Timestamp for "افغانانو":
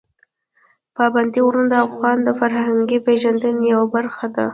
1.87-2.25